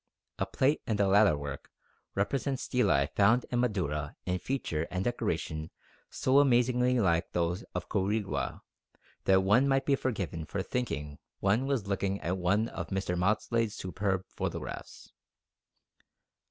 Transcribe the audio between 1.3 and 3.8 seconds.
work represents stelae found in